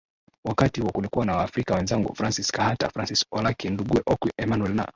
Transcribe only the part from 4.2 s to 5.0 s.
Emmanuel na